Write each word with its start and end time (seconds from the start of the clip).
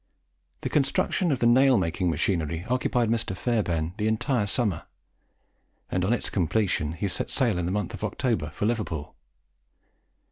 The 0.61 0.69
construction 0.69 1.31
of 1.31 1.37
the 1.41 1.45
nail 1.45 1.77
making 1.77 2.09
machinery 2.09 2.65
occupied 2.67 3.09
Mr. 3.11 3.37
Fairbairn 3.37 3.93
the 3.97 4.07
entire 4.07 4.47
summer; 4.47 4.87
and 5.91 6.03
on 6.03 6.11
its 6.11 6.27
completion 6.31 6.93
he 6.93 7.07
set 7.07 7.29
sail 7.29 7.59
in 7.59 7.67
the 7.67 7.71
month 7.71 7.93
of 7.93 8.03
October 8.03 8.49
for 8.49 8.65
Liverpool. 8.65 9.13